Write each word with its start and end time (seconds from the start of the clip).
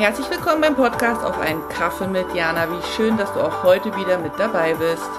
Herzlich 0.00 0.30
willkommen 0.30 0.62
beim 0.62 0.76
Podcast 0.76 1.22
auf 1.22 1.38
einen 1.38 1.60
Kaffee 1.68 2.06
mit 2.06 2.34
Jana. 2.34 2.70
Wie 2.70 2.82
schön, 2.96 3.18
dass 3.18 3.34
du 3.34 3.40
auch 3.40 3.62
heute 3.64 3.94
wieder 3.98 4.16
mit 4.16 4.32
dabei 4.38 4.72
bist. 4.72 5.10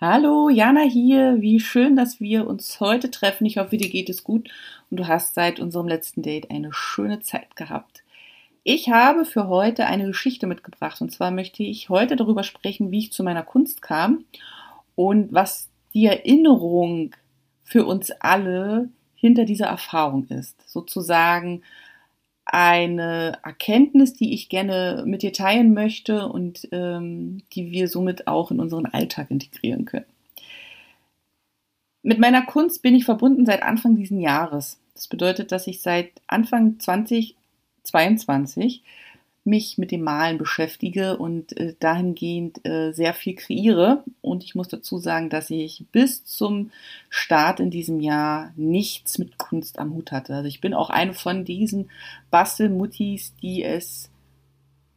Hallo, 0.00 0.48
Jana 0.48 0.80
hier. 0.80 1.42
Wie 1.42 1.60
schön, 1.60 1.94
dass 1.94 2.18
wir 2.18 2.46
uns 2.46 2.80
heute 2.80 3.10
treffen. 3.10 3.44
Ich 3.44 3.58
hoffe, 3.58 3.76
dir 3.76 3.90
geht 3.90 4.08
es 4.08 4.24
gut 4.24 4.48
und 4.90 4.96
du 4.96 5.06
hast 5.06 5.34
seit 5.34 5.60
unserem 5.60 5.86
letzten 5.86 6.22
Date 6.22 6.50
eine 6.50 6.72
schöne 6.72 7.20
Zeit 7.20 7.56
gehabt. 7.56 8.04
Ich 8.64 8.88
habe 8.88 9.26
für 9.26 9.48
heute 9.48 9.84
eine 9.84 10.06
Geschichte 10.06 10.46
mitgebracht 10.46 11.02
und 11.02 11.12
zwar 11.12 11.30
möchte 11.30 11.62
ich 11.62 11.90
heute 11.90 12.16
darüber 12.16 12.42
sprechen, 12.42 12.90
wie 12.90 13.00
ich 13.00 13.12
zu 13.12 13.22
meiner 13.22 13.42
Kunst 13.42 13.82
kam 13.82 14.24
und 14.94 15.34
was 15.34 15.68
die 15.92 16.06
Erinnerung 16.06 17.14
für 17.72 17.86
uns 17.86 18.10
alle 18.20 18.90
hinter 19.14 19.46
dieser 19.46 19.66
Erfahrung 19.66 20.26
ist. 20.26 20.68
Sozusagen 20.68 21.62
eine 22.44 23.38
Erkenntnis, 23.42 24.12
die 24.12 24.34
ich 24.34 24.50
gerne 24.50 25.04
mit 25.06 25.22
dir 25.22 25.32
teilen 25.32 25.72
möchte 25.72 26.28
und 26.28 26.68
ähm, 26.70 27.40
die 27.54 27.70
wir 27.70 27.88
somit 27.88 28.26
auch 28.26 28.50
in 28.50 28.60
unseren 28.60 28.84
Alltag 28.84 29.30
integrieren 29.30 29.86
können. 29.86 30.04
Mit 32.02 32.18
meiner 32.18 32.42
Kunst 32.42 32.82
bin 32.82 32.94
ich 32.94 33.06
verbunden 33.06 33.46
seit 33.46 33.62
Anfang 33.62 33.96
dieses 33.96 34.20
Jahres. 34.20 34.78
Das 34.92 35.08
bedeutet, 35.08 35.50
dass 35.50 35.66
ich 35.66 35.80
seit 35.80 36.10
Anfang 36.26 36.78
2022 36.78 38.82
mich 39.44 39.78
mit 39.78 39.92
dem 39.92 40.02
Malen 40.02 40.36
beschäftige 40.36 41.16
und 41.16 41.56
äh, 41.56 41.74
dahingehend 41.80 42.66
äh, 42.66 42.92
sehr 42.92 43.14
viel 43.14 43.34
kreiere. 43.34 44.04
Und 44.32 44.44
ich 44.44 44.54
muss 44.54 44.68
dazu 44.68 44.96
sagen, 44.96 45.28
dass 45.28 45.50
ich 45.50 45.84
bis 45.92 46.24
zum 46.24 46.70
Start 47.10 47.60
in 47.60 47.70
diesem 47.70 48.00
Jahr 48.00 48.50
nichts 48.56 49.18
mit 49.18 49.36
Kunst 49.36 49.78
am 49.78 49.92
Hut 49.92 50.10
hatte. 50.10 50.34
Also 50.34 50.48
ich 50.48 50.62
bin 50.62 50.72
auch 50.72 50.88
eine 50.88 51.12
von 51.12 51.44
diesen 51.44 51.90
Bastelmuttis, 52.30 53.34
die 53.42 53.62
es 53.62 54.08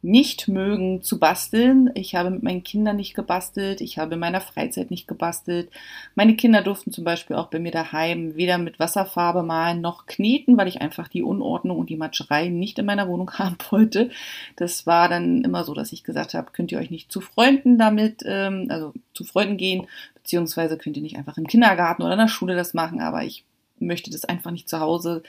nicht 0.06 0.46
mögen 0.46 1.02
zu 1.02 1.18
basteln. 1.18 1.90
Ich 1.94 2.14
habe 2.14 2.30
mit 2.30 2.44
meinen 2.44 2.62
Kindern 2.62 2.94
nicht 2.94 3.14
gebastelt. 3.14 3.80
Ich 3.80 3.98
habe 3.98 4.14
in 4.14 4.20
meiner 4.20 4.40
Freizeit 4.40 4.92
nicht 4.92 5.08
gebastelt. 5.08 5.68
Meine 6.14 6.36
Kinder 6.36 6.62
durften 6.62 6.92
zum 6.92 7.02
Beispiel 7.02 7.34
auch 7.34 7.48
bei 7.48 7.58
mir 7.58 7.72
daheim 7.72 8.36
weder 8.36 8.56
mit 8.58 8.78
Wasserfarbe 8.78 9.42
malen 9.42 9.80
noch 9.80 10.06
kneten, 10.06 10.56
weil 10.56 10.68
ich 10.68 10.80
einfach 10.80 11.08
die 11.08 11.24
Unordnung 11.24 11.78
und 11.78 11.90
die 11.90 11.96
Matscherei 11.96 12.48
nicht 12.48 12.78
in 12.78 12.86
meiner 12.86 13.08
Wohnung 13.08 13.32
haben 13.38 13.56
wollte. 13.70 14.10
Das 14.54 14.86
war 14.86 15.08
dann 15.08 15.42
immer 15.42 15.64
so, 15.64 15.74
dass 15.74 15.92
ich 15.92 16.04
gesagt 16.04 16.34
habe, 16.34 16.52
könnt 16.52 16.70
ihr 16.70 16.78
euch 16.78 16.92
nicht 16.92 17.10
zu 17.10 17.20
Freunden 17.20 17.76
damit, 17.76 18.22
ähm, 18.24 18.66
also 18.68 18.94
zu 19.12 19.24
Freunden 19.24 19.56
gehen, 19.56 19.88
beziehungsweise 20.14 20.78
könnt 20.78 20.96
ihr 20.96 21.02
nicht 21.02 21.16
einfach 21.16 21.36
im 21.36 21.48
Kindergarten 21.48 22.02
oder 22.02 22.12
in 22.12 22.20
der 22.20 22.28
Schule 22.28 22.54
das 22.54 22.74
machen, 22.74 23.00
aber 23.00 23.24
ich 23.24 23.44
möchte 23.80 24.12
das 24.12 24.24
einfach 24.24 24.52
nicht 24.52 24.68
zu 24.68 24.78
Hause. 24.78 25.24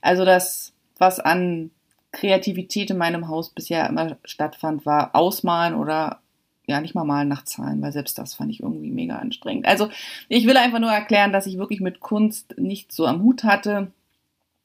Also 0.00 0.24
das, 0.24 0.72
was 0.96 1.20
an 1.20 1.70
Kreativität 2.12 2.90
in 2.90 2.98
meinem 2.98 3.28
Haus 3.28 3.50
bisher 3.50 3.88
immer 3.88 4.16
stattfand, 4.24 4.86
war 4.86 5.14
Ausmalen 5.14 5.74
oder 5.74 6.20
ja, 6.66 6.80
nicht 6.80 6.94
mal 6.94 7.04
malen 7.04 7.28
nach 7.28 7.44
Zahlen, 7.44 7.82
weil 7.82 7.92
selbst 7.92 8.18
das 8.18 8.34
fand 8.34 8.50
ich 8.50 8.60
irgendwie 8.60 8.90
mega 8.90 9.16
anstrengend. 9.16 9.66
Also 9.66 9.88
ich 10.28 10.46
will 10.46 10.56
einfach 10.56 10.78
nur 10.78 10.92
erklären, 10.92 11.32
dass 11.32 11.46
ich 11.46 11.58
wirklich 11.58 11.80
mit 11.80 12.00
Kunst 12.00 12.54
nicht 12.56 12.92
so 12.92 13.06
am 13.06 13.22
Hut 13.22 13.42
hatte. 13.42 13.90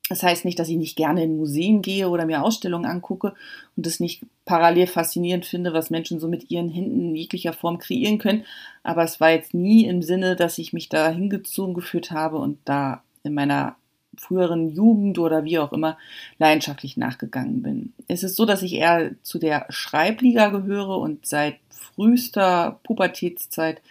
Das 0.09 0.23
heißt 0.23 0.45
nicht, 0.45 0.57
dass 0.59 0.69
ich 0.69 0.77
nicht 0.77 0.95
gerne 0.95 1.23
in 1.23 1.35
Museen 1.35 1.81
gehe 1.81 2.07
oder 2.09 2.25
mir 2.25 2.43
Ausstellungen 2.43 2.89
angucke 2.89 3.33
und 3.75 3.85
es 3.87 3.99
nicht 3.99 4.23
parallel 4.45 4.87
faszinierend 4.87 5.45
finde, 5.45 5.73
was 5.73 5.89
Menschen 5.89 6.19
so 6.19 6.27
mit 6.27 6.49
ihren 6.49 6.69
Händen 6.69 7.09
in 7.09 7.15
jeglicher 7.15 7.51
Form 7.51 7.77
kreieren 7.77 8.17
können. 8.17 8.45
Aber 8.83 9.03
es 9.03 9.19
war 9.19 9.31
jetzt 9.31 9.53
nie 9.53 9.85
im 9.85 10.01
Sinne, 10.01 10.35
dass 10.35 10.59
ich 10.59 10.71
mich 10.71 10.87
da 10.87 11.09
hingezogen 11.09 11.73
gefühlt 11.73 12.11
habe 12.11 12.37
und 12.37 12.59
da 12.63 13.03
in 13.23 13.33
meiner 13.33 13.75
früheren 14.17 14.69
Jugend 14.69 15.19
oder 15.19 15.43
wie 15.43 15.59
auch 15.59 15.71
immer 15.71 15.97
leidenschaftlich 16.37 16.97
nachgegangen 16.97 17.61
bin. 17.61 17.93
Es 18.07 18.23
ist 18.23 18.35
so, 18.35 18.45
dass 18.45 18.63
ich 18.63 18.73
eher 18.73 19.11
zu 19.23 19.39
der 19.39 19.65
Schreibliga 19.69 20.49
gehöre 20.49 20.97
und 20.97 21.25
seit 21.25 21.57
frühester 21.69 22.79
Pubertätszeit 22.83 23.81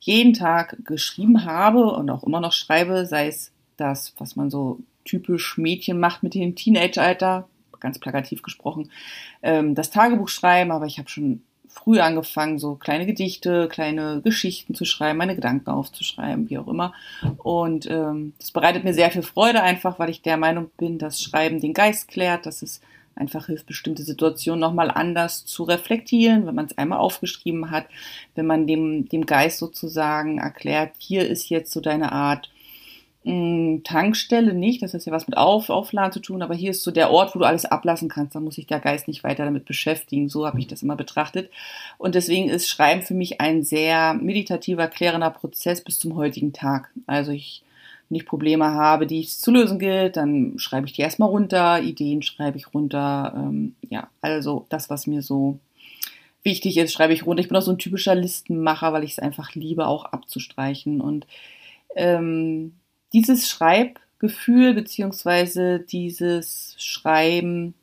jeden 0.00 0.34
Tag 0.34 0.84
geschrieben 0.84 1.44
habe 1.44 1.92
und 1.92 2.10
auch 2.10 2.24
immer 2.24 2.40
noch 2.40 2.52
schreibe, 2.52 3.06
sei 3.06 3.28
es 3.28 3.52
das, 3.76 4.14
was 4.18 4.36
man 4.36 4.50
so 4.50 4.80
typisch 5.04 5.58
Mädchen 5.58 5.98
macht 5.98 6.22
mit 6.22 6.34
dem 6.34 6.54
Teenageralter, 6.54 7.48
ganz 7.80 7.98
plakativ 7.98 8.42
gesprochen, 8.42 8.90
ähm, 9.42 9.74
das 9.74 9.90
Tagebuch 9.90 10.28
schreiben, 10.28 10.70
aber 10.70 10.86
ich 10.86 10.98
habe 10.98 11.08
schon 11.08 11.42
früh 11.74 11.98
angefangen, 11.98 12.58
so 12.58 12.76
kleine 12.76 13.04
Gedichte, 13.04 13.68
kleine 13.68 14.20
Geschichten 14.22 14.74
zu 14.74 14.84
schreiben, 14.84 15.18
meine 15.18 15.34
Gedanken 15.34 15.70
aufzuschreiben, 15.70 16.48
wie 16.48 16.58
auch 16.58 16.68
immer. 16.68 16.94
Und 17.38 17.90
ähm, 17.90 18.32
das 18.38 18.52
bereitet 18.52 18.84
mir 18.84 18.94
sehr 18.94 19.10
viel 19.10 19.22
Freude 19.22 19.62
einfach, 19.62 19.98
weil 19.98 20.10
ich 20.10 20.22
der 20.22 20.36
Meinung 20.36 20.70
bin, 20.78 20.98
dass 20.98 21.20
Schreiben 21.20 21.60
den 21.60 21.74
Geist 21.74 22.08
klärt, 22.08 22.46
dass 22.46 22.62
es 22.62 22.80
einfach 23.16 23.46
hilft, 23.46 23.66
bestimmte 23.66 24.02
Situationen 24.02 24.60
nochmal 24.60 24.90
anders 24.90 25.44
zu 25.44 25.64
reflektieren, 25.64 26.46
wenn 26.46 26.54
man 26.54 26.66
es 26.66 26.78
einmal 26.78 26.98
aufgeschrieben 26.98 27.70
hat, 27.70 27.86
wenn 28.34 28.46
man 28.46 28.66
dem, 28.66 29.08
dem 29.08 29.26
Geist 29.26 29.58
sozusagen 29.58 30.38
erklärt, 30.38 30.92
hier 30.98 31.28
ist 31.28 31.48
jetzt 31.48 31.72
so 31.72 31.80
deine 31.80 32.12
Art 32.12 32.50
Tankstelle 33.26 34.52
nicht, 34.52 34.82
das 34.82 34.92
hat 34.92 35.06
ja 35.06 35.12
was 35.12 35.26
mit 35.26 35.38
Auf, 35.38 35.70
Aufladen 35.70 36.12
zu 36.12 36.20
tun, 36.20 36.42
aber 36.42 36.54
hier 36.54 36.72
ist 36.72 36.82
so 36.82 36.90
der 36.90 37.10
Ort, 37.10 37.34
wo 37.34 37.38
du 37.38 37.46
alles 37.46 37.64
ablassen 37.64 38.10
kannst. 38.10 38.34
Da 38.34 38.40
muss 38.40 38.56
sich 38.56 38.66
der 38.66 38.80
Geist 38.80 39.08
nicht 39.08 39.24
weiter 39.24 39.46
damit 39.46 39.64
beschäftigen. 39.64 40.28
So 40.28 40.46
habe 40.46 40.58
ich 40.58 40.66
das 40.66 40.82
immer 40.82 40.94
betrachtet. 40.94 41.50
Und 41.96 42.14
deswegen 42.14 42.50
ist 42.50 42.68
Schreiben 42.68 43.00
für 43.00 43.14
mich 43.14 43.40
ein 43.40 43.62
sehr 43.62 44.12
meditativer, 44.12 44.88
klärender 44.88 45.30
Prozess 45.30 45.82
bis 45.82 45.98
zum 45.98 46.16
heutigen 46.16 46.52
Tag. 46.52 46.90
Also 47.06 47.32
ich, 47.32 47.62
wenn 48.10 48.16
ich 48.16 48.26
Probleme 48.26 48.66
habe, 48.66 49.06
die 49.06 49.20
es 49.20 49.40
zu 49.40 49.50
lösen 49.50 49.78
gilt, 49.78 50.18
dann 50.18 50.58
schreibe 50.58 50.86
ich 50.86 50.92
die 50.92 51.00
erstmal 51.00 51.30
runter, 51.30 51.80
Ideen 51.80 52.20
schreibe 52.20 52.58
ich 52.58 52.74
runter. 52.74 53.32
Ähm, 53.34 53.74
ja, 53.88 54.08
also 54.20 54.66
das, 54.68 54.90
was 54.90 55.06
mir 55.06 55.22
so 55.22 55.58
wichtig 56.42 56.76
ist, 56.76 56.92
schreibe 56.92 57.14
ich 57.14 57.24
runter. 57.24 57.40
Ich 57.40 57.48
bin 57.48 57.56
auch 57.56 57.62
so 57.62 57.72
ein 57.72 57.78
typischer 57.78 58.14
Listenmacher, 58.14 58.92
weil 58.92 59.04
ich 59.04 59.12
es 59.12 59.18
einfach 59.18 59.54
liebe, 59.54 59.86
auch 59.86 60.04
abzustreichen. 60.04 61.00
Und 61.00 61.26
ähm, 61.96 62.74
dieses 63.14 63.48
Schreibgefühl 63.48 64.74
beziehungsweise 64.74 65.80
dieses 65.80 66.74
Schreiben 66.78 67.74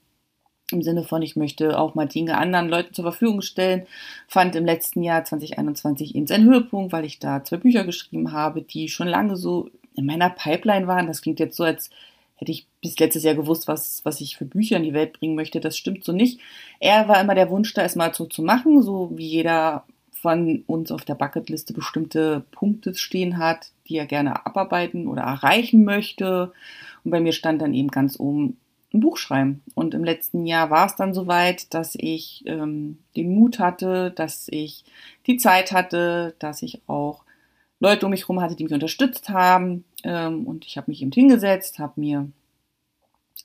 im 0.71 0.81
Sinne 0.81 1.03
von, 1.03 1.21
ich 1.21 1.35
möchte 1.35 1.77
auch 1.77 1.95
mal 1.95 2.07
Dinge 2.07 2.37
anderen 2.37 2.69
Leuten 2.69 2.93
zur 2.93 3.03
Verfügung 3.03 3.41
stellen, 3.41 3.87
fand 4.27 4.55
im 4.55 4.65
letzten 4.65 5.03
Jahr 5.03 5.23
2021 5.23 6.15
eben 6.15 6.27
seinen 6.27 6.49
Höhepunkt, 6.49 6.93
weil 6.93 7.05
ich 7.05 7.19
da 7.19 7.43
zwei 7.43 7.57
Bücher 7.57 7.83
geschrieben 7.83 8.31
habe, 8.31 8.61
die 8.61 8.87
schon 8.87 9.07
lange 9.07 9.35
so 9.35 9.69
in 9.95 10.05
meiner 10.05 10.29
Pipeline 10.29 10.87
waren. 10.87 11.07
Das 11.07 11.21
klingt 11.21 11.39
jetzt 11.39 11.57
so, 11.57 11.63
als 11.63 11.89
hätte 12.35 12.51
ich 12.51 12.67
bis 12.81 12.97
letztes 12.97 13.23
Jahr 13.23 13.35
gewusst, 13.35 13.67
was, 13.67 14.01
was 14.03 14.21
ich 14.21 14.37
für 14.37 14.45
Bücher 14.45 14.77
in 14.77 14.83
die 14.83 14.93
Welt 14.93 15.13
bringen 15.13 15.35
möchte. 15.35 15.59
Das 15.59 15.77
stimmt 15.77 16.03
so 16.03 16.11
nicht. 16.11 16.39
Er 16.79 17.07
war 17.07 17.21
immer 17.21 17.35
der 17.35 17.49
Wunsch, 17.49 17.73
da 17.73 17.83
es 17.83 17.95
mal 17.95 18.13
so 18.13 18.25
zu 18.25 18.41
machen, 18.41 18.81
so 18.81 19.11
wie 19.13 19.27
jeder 19.27 19.85
von 20.21 20.63
uns 20.67 20.91
auf 20.91 21.03
der 21.03 21.15
Bucketliste 21.15 21.73
bestimmte 21.73 22.45
Punkte 22.51 22.93
stehen 22.93 23.37
hat, 23.39 23.71
die 23.87 23.97
er 23.97 24.05
gerne 24.05 24.45
abarbeiten 24.45 25.07
oder 25.07 25.23
erreichen 25.23 25.83
möchte. 25.83 26.53
Und 27.03 27.11
bei 27.11 27.19
mir 27.19 27.31
stand 27.31 27.61
dann 27.61 27.73
eben 27.73 27.89
ganz 27.89 28.19
oben 28.19 28.57
ein 28.93 28.99
Buch 28.99 29.17
schreiben. 29.17 29.63
Und 29.73 29.95
im 29.95 30.03
letzten 30.03 30.45
Jahr 30.45 30.69
war 30.69 30.85
es 30.85 30.95
dann 30.95 31.15
soweit, 31.15 31.73
dass 31.73 31.95
ich 31.97 32.43
ähm, 32.45 32.99
den 33.15 33.33
Mut 33.33 33.57
hatte, 33.57 34.11
dass 34.11 34.47
ich 34.49 34.83
die 35.25 35.37
Zeit 35.37 35.71
hatte, 35.71 36.35
dass 36.37 36.61
ich 36.61 36.81
auch 36.87 37.23
Leute 37.79 38.05
um 38.05 38.11
mich 38.11 38.21
herum 38.21 38.41
hatte, 38.41 38.55
die 38.55 38.65
mich 38.65 38.73
unterstützt 38.73 39.29
haben. 39.29 39.85
Ähm, 40.03 40.45
und 40.45 40.65
ich 40.67 40.77
habe 40.77 40.91
mich 40.91 41.01
eben 41.01 41.11
hingesetzt, 41.11 41.79
habe 41.79 41.99
mir 41.99 42.29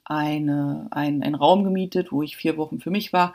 eine, 0.05 0.89
ein, 0.91 1.23
einen 1.23 1.35
Raum 1.35 1.65
gemietet, 1.65 2.13
wo 2.13 2.23
ich 2.23 2.37
vier 2.37 2.59
Wochen 2.59 2.81
für 2.81 2.91
mich 2.91 3.15
war 3.15 3.35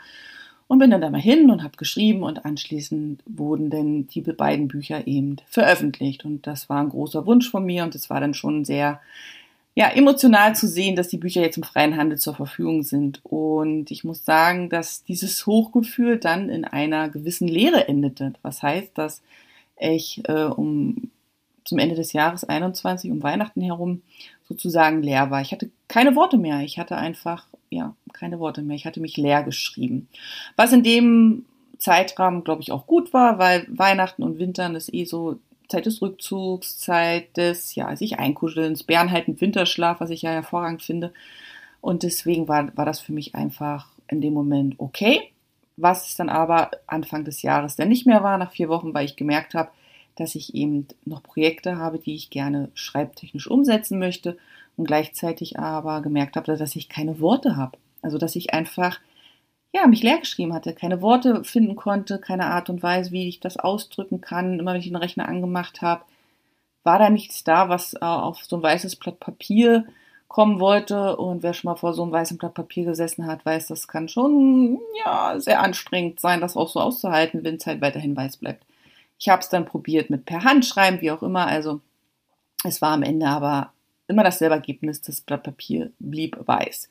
und 0.72 0.80
bin 0.80 0.90
dann 0.90 1.02
da 1.02 1.10
mal 1.10 1.20
hin 1.20 1.52
und 1.52 1.64
habe 1.64 1.76
geschrieben 1.76 2.24
und 2.24 2.46
anschließend 2.46 3.22
wurden 3.26 3.70
denn 3.70 4.08
die 4.08 4.22
beiden 4.22 4.70
Bücher 4.70 5.06
eben 5.06 5.36
veröffentlicht. 5.50 6.24
Und 6.24 6.48
das 6.48 6.70
war 6.70 6.82
ein 6.82 6.88
großer 6.88 7.26
Wunsch 7.26 7.52
von 7.52 7.66
mir 7.66 7.84
und 7.84 7.94
es 7.94 8.10
war 8.10 8.22
dann 8.22 8.34
schon 8.34 8.64
sehr 8.64 9.02
ja, 9.76 9.90
emotional 9.90 10.56
zu 10.56 10.70
sehen, 10.70 10.96
dass 10.96 11.10
die 11.10 11.18
Bücher 11.18 11.42
jetzt 11.42 11.58
im 11.58 11.64
freien 11.64 11.98
Handel 11.98 12.18
zur 12.20 12.36
Verfügung 12.36 12.84
sind. 12.84 13.20
Und 13.26 13.92
ich 13.92 14.06
muss 14.06 14.24
sagen, 14.24 14.70
dass 14.70 15.04
dieses 15.04 15.46
Hochgefühl 15.46 16.20
dann 16.20 16.48
in 16.48 16.64
einer 16.64 17.10
gewissen 17.10 17.50
Leere 17.50 17.90
endete. 17.90 18.32
Was 18.42 18.64
heißt, 18.64 18.98
dass 18.98 19.22
ich 19.78 20.22
äh, 20.30 20.46
um 20.46 21.11
zum 21.64 21.80
Ende 21.80 21.96
des 21.96 22.14
Jahres 22.14 22.44
21 22.44 23.12
um 23.12 23.24
Weihnachten 23.24 23.62
herum 23.62 24.02
sozusagen 24.48 25.02
leer 25.02 25.32
war. 25.32 25.42
Ich 25.42 25.52
hatte 25.52 25.70
keine 25.88 26.16
Worte 26.16 26.38
mehr. 26.38 26.62
Ich 26.62 26.80
hatte 26.80 26.98
einfach 26.98 27.46
ja, 27.72 27.96
keine 28.14 28.40
Worte 28.40 28.62
mehr. 28.62 28.76
Ich 28.76 28.86
hatte 28.86 29.00
mich 29.00 29.18
leer 29.18 29.44
geschrieben. 29.44 30.08
Was 30.56 30.74
in 30.74 30.84
dem 30.84 31.46
Zeitrahmen, 31.78 32.44
glaube 32.44 32.62
ich, 32.62 32.72
auch 32.72 32.86
gut 32.86 33.14
war, 33.14 33.40
weil 33.40 33.66
Weihnachten 33.70 34.24
und 34.24 34.38
Wintern 34.38 34.76
ist 34.76 34.94
eh 34.94 35.06
so 35.06 35.40
Zeit 35.68 35.86
des 35.86 36.02
Rückzugs, 36.02 36.78
Zeit 36.78 37.36
des, 37.38 37.76
ja, 37.76 37.96
sich 37.96 38.20
einkuschelns, 38.20 38.84
Bärenhalten, 38.84 39.40
Winterschlaf, 39.40 40.02
was 40.02 40.10
ich 40.10 40.22
ja 40.22 40.32
hervorragend 40.32 40.84
finde. 40.84 41.14
Und 41.80 42.04
deswegen 42.04 42.48
war, 42.48 42.76
war 42.78 42.86
das 42.86 43.00
für 43.00 43.14
mich 43.14 43.34
einfach 43.34 43.88
in 44.08 44.22
dem 44.22 44.34
Moment 44.34 44.76
okay. 44.78 45.32
Was 45.78 46.10
es 46.10 46.16
dann 46.16 46.30
aber 46.30 46.72
Anfang 46.86 47.24
des 47.24 47.42
Jahres 47.42 47.78
dann 47.78 47.88
nicht 47.88 48.06
mehr 48.06 48.22
war, 48.22 48.38
nach 48.38 48.52
vier 48.52 48.70
Wochen, 48.70 48.94
weil 48.94 49.06
ich 49.06 49.16
gemerkt 49.16 49.56
habe, 49.56 49.72
dass 50.16 50.36
ich 50.36 50.56
eben 50.56 50.88
noch 51.06 51.24
Projekte 51.24 51.78
habe, 51.78 52.00
die 52.00 52.16
ich 52.16 52.30
gerne 52.30 52.70
schreibtechnisch 52.74 53.48
umsetzen 53.48 54.00
möchte 54.00 54.38
und 54.78 54.86
gleichzeitig 54.86 55.60
aber 55.60 56.02
gemerkt 56.02 56.36
habe, 56.36 56.56
dass 56.56 56.76
ich 56.76 56.90
keine 56.90 57.20
Worte 57.20 57.56
habe. 57.56 57.78
Also 58.02 58.18
dass 58.18 58.36
ich 58.36 58.54
einfach 58.54 59.00
ja, 59.74 59.88
mich 59.88 60.04
leer 60.04 60.20
geschrieben 60.20 60.54
hatte, 60.54 60.74
keine 60.74 61.02
Worte 61.02 61.44
finden 61.44 61.76
konnte, 61.76 62.20
keine 62.20 62.48
Art 62.48 62.70
und 62.70 62.84
Weise, 62.84 63.12
wie 63.12 63.28
ich 63.28 63.40
das 63.40 63.58
ausdrücken 63.58 64.20
kann. 64.20 64.60
Immer 64.60 64.74
wenn 64.74 64.82
ich 64.82 64.88
den 64.88 64.98
Rechner 64.98 65.28
angemacht 65.28 65.82
habe, 65.82 66.04
war 66.84 67.00
da 67.00 67.10
nichts 67.10 67.44
da, 67.44 67.70
was 67.70 67.94
äh, 67.94 68.00
auf 68.00 68.44
so 68.44 68.58
ein 68.58 68.64
weißes 68.64 68.98
Blatt 68.98 69.20
Papier 69.20 69.86
kommen 70.28 70.60
wollte. 70.60 71.16
Und 71.18 71.44
wer 71.44 71.54
schon 71.54 71.70
mal 71.70 71.78
vor 71.78 71.94
so 71.94 72.04
einem 72.04 72.12
weißen 72.12 72.38
Blatt 72.38 72.54
Papier 72.54 72.86
gesessen 72.86 73.28
hat, 73.28 73.46
weiß, 73.46 73.68
das 73.68 73.88
kann 73.88 74.10
schon 74.10 74.80
ja 75.06 75.40
sehr 75.40 75.62
anstrengend 75.62 76.20
sein, 76.20 76.42
das 76.42 76.58
auch 76.58 76.70
so 76.70 76.82
auszuhalten, 76.82 77.44
wenn 77.44 77.56
es 77.56 77.66
halt 77.66 77.82
weiterhin 77.82 78.16
weiß 78.16 78.38
bleibt. 78.38 78.66
Ich 79.22 79.30
habe 79.30 79.42
es 79.42 79.50
dann 79.50 79.66
probiert 79.66 80.10
mit 80.10 80.26
per 80.26 80.44
Hand 80.44 80.66
schreiben, 80.66 81.00
wie 81.00 81.12
auch 81.12 81.22
immer. 81.22 81.46
Also 81.46 81.80
es 82.64 82.82
war 82.82 82.90
am 82.90 83.04
Ende 83.04 83.28
aber 83.28 83.72
immer 84.08 84.24
dasselbe 84.24 84.56
Ergebnis. 84.56 85.00
Das 85.02 85.22
Blatt 85.22 85.44
Papier 85.44 85.92
blieb 86.00 86.36
weiß. 86.44 86.90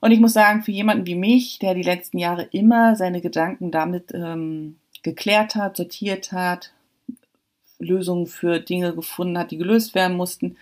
Und 0.00 0.10
ich 0.10 0.20
muss 0.20 0.32
sagen, 0.32 0.62
für 0.62 0.70
jemanden 0.70 1.06
wie 1.06 1.14
mich, 1.14 1.58
der 1.58 1.74
die 1.74 1.82
letzten 1.82 2.16
Jahre 2.16 2.44
immer 2.44 2.96
seine 2.96 3.20
Gedanken 3.20 3.70
damit 3.70 4.10
ähm, 4.14 4.76
geklärt 5.02 5.54
hat, 5.54 5.76
sortiert 5.76 6.32
hat, 6.32 6.72
Lösungen 7.78 8.26
für 8.26 8.58
Dinge 8.58 8.94
gefunden 8.94 9.36
hat, 9.36 9.50
die 9.50 9.58
gelöst 9.58 9.94
werden 9.94 10.16
mussten, 10.16 10.56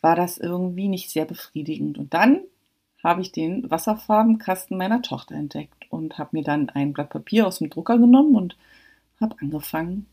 war 0.00 0.16
das 0.16 0.38
irgendwie 0.38 0.88
nicht 0.88 1.10
sehr 1.10 1.26
befriedigend. 1.26 1.98
Und 1.98 2.14
dann 2.14 2.40
habe 3.04 3.20
ich 3.20 3.30
den 3.30 3.70
Wasserfarbenkasten 3.70 4.78
meiner 4.78 5.02
Tochter 5.02 5.34
entdeckt 5.34 5.84
und 5.90 6.16
habe 6.16 6.30
mir 6.32 6.44
dann 6.44 6.70
ein 6.70 6.94
Blatt 6.94 7.10
Papier 7.10 7.46
aus 7.46 7.58
dem 7.58 7.68
Drucker 7.68 7.98
genommen 7.98 8.34
und 8.36 8.56
habe 9.20 9.36
angefangen 9.42 10.06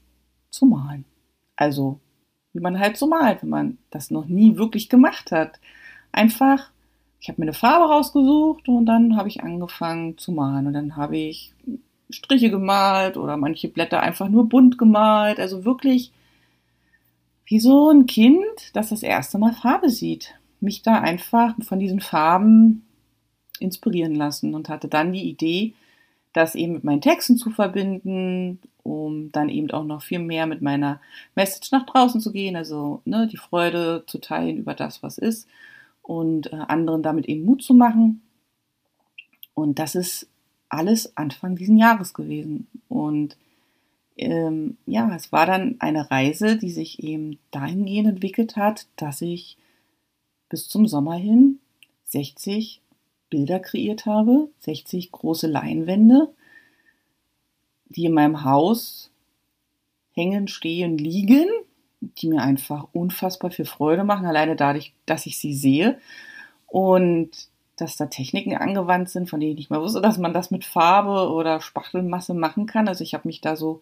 zu 0.50 0.66
malen. 0.66 1.06
Also, 1.56 2.00
wie 2.54 2.60
man 2.60 2.80
halt 2.80 2.98
so 2.98 3.08
malt, 3.08 3.44
wenn 3.44 3.50
man 3.50 3.78
das 3.90 4.12
noch 4.12 4.26
nie 4.26 4.58
wirklich 4.58 4.90
gemacht 4.90 5.32
hat. 5.32 5.60
Einfach 6.12 6.72
ich 7.20 7.30
habe 7.30 7.42
mir 7.42 7.46
eine 7.46 7.54
Farbe 7.54 7.92
rausgesucht 7.92 8.68
und 8.68 8.86
dann 8.86 9.18
habe 9.18 9.28
ich 9.28 9.44
angefangen 9.44 10.18
zu 10.18 10.32
malen. 10.32 10.68
Und 10.68 10.74
dann 10.74 10.96
habe 10.96 11.18
ich 11.18 11.54
Striche 12.10 12.50
gemalt 12.50 13.18
oder 13.18 13.38
manche 13.38 13.68
Blätter 13.68 14.02
einfach 14.02 14.30
nur 14.30 14.48
bunt 14.48 14.78
gemalt. 14.78 15.40
Also 15.40 15.66
wirklich 15.66 16.12
wie 17.46 17.60
so 17.60 17.90
ein 17.90 18.06
Kind, 18.06 18.46
das 18.74 18.90
das 18.90 19.04
erste 19.04 19.38
Mal 19.38 19.54
Farbe 19.54 19.90
sieht. 19.90 20.36
Mich 20.60 20.84
da 20.84 21.00
einfach 21.00 21.56
von 21.62 21.80
diesen 21.80 22.02
Farben 22.02 22.86
inspirieren 23.60 24.16
lassen 24.16 24.54
und 24.54 24.70
hatte 24.70 24.88
dann 24.88 25.14
die 25.14 25.28
Idee, 25.28 25.74
das 26.38 26.56
eben 26.56 26.74
mit 26.74 26.84
meinen 26.84 27.02
Texten 27.02 27.38
zu 27.38 27.50
verbinden, 27.50 28.60
um 28.84 29.32
dann 29.32 29.50
eben 29.50 29.72
auch 29.72 29.84
noch 29.84 30.02
viel 30.02 30.20
mehr 30.20 30.46
mit 30.46 30.62
meiner 30.62 31.02
Message 31.36 31.72
nach 31.72 31.86
draußen 31.86 32.22
zu 32.22 32.32
gehen, 32.32 32.56
also 32.56 33.02
ne, 33.06 33.28
die 33.28 33.38
Freude 33.38 34.04
zu 34.08 34.20
teilen 34.20 34.58
über 34.58 34.74
das, 34.74 35.04
was 35.04 35.18
ist 35.18 35.48
und 36.02 36.54
äh, 36.54 36.56
anderen 36.56 37.04
damit 37.04 37.26
eben 37.26 37.44
Mut 37.44 37.64
zu 37.64 37.74
machen. 37.74 38.22
Und 39.54 39.80
das 39.80 39.96
ist 39.96 40.30
alles 40.70 41.18
Anfang 41.18 41.56
diesen 41.56 41.78
Jahres 41.78 42.14
gewesen. 42.14 42.68
Und 42.88 43.38
ähm, 44.16 44.78
ja, 44.86 45.14
es 45.16 45.32
war 45.32 45.46
dann 45.46 45.76
eine 45.80 46.10
Reise, 46.10 46.58
die 46.58 46.72
sich 46.72 47.04
eben 47.04 47.40
dahingehend 47.52 48.08
entwickelt 48.08 48.56
hat, 48.56 48.88
dass 48.96 49.22
ich 49.22 49.58
bis 50.50 50.70
zum 50.70 50.88
Sommer 50.88 51.16
hin 51.16 51.60
60 52.06 52.82
Bilder 53.30 53.60
kreiert 53.60 54.06
habe, 54.06 54.50
60 54.60 55.12
große 55.12 55.48
Leinwände, 55.48 56.34
die 57.90 58.06
in 58.06 58.14
meinem 58.14 58.44
Haus 58.44 59.12
hängen, 60.14 60.48
stehen, 60.48 60.98
liegen 60.98 61.48
die 62.02 62.28
mir 62.28 62.42
einfach 62.42 62.88
unfassbar 62.94 63.52
viel 63.52 63.66
Freude 63.66 64.04
machen, 64.04 64.26
alleine 64.26 64.56
dadurch, 64.56 64.94
dass 65.06 65.26
ich 65.26 65.38
sie 65.40 65.54
sehe 65.54 66.00
und 66.68 67.30
dass 67.76 67.96
da 67.96 68.08
Techniken 68.08 68.56
angewandt 68.56 69.10
sind, 69.10 69.30
von 69.30 69.40
denen 69.40 69.52
ich 69.52 69.58
nicht 69.58 69.70
mal 69.70 69.82
wusste, 69.82 70.02
dass 70.02 70.18
man 70.18 70.34
das 70.34 70.50
mit 70.50 70.66
Farbe 70.66 71.32
oder 71.32 71.62
Spachtelmasse 71.62 72.34
machen 72.34 72.66
kann. 72.66 72.88
Also 72.88 73.04
ich 73.04 73.14
habe 73.14 73.28
mich 73.28 73.42
da 73.42 73.56
so, 73.56 73.82